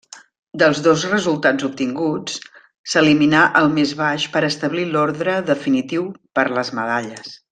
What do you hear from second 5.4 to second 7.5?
definitiu per les medalles.